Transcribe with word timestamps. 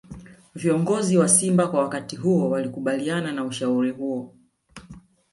Viongozi 0.55 1.17
wa 1.17 1.29
Simba 1.29 1.67
kwa 1.67 1.79
wakati 1.79 2.15
huo 2.15 2.49
walikubaliana 2.49 3.31
na 3.31 3.45
ushauri 3.45 3.91
huo 3.91 4.35